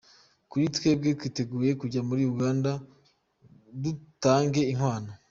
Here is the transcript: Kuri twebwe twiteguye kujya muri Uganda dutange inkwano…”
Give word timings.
Kuri 0.49 0.65
twebwe 0.75 1.09
twiteguye 1.17 1.71
kujya 1.81 2.01
muri 2.09 2.21
Uganda 2.33 2.71
dutange 3.81 4.61
inkwano…” 4.73 5.11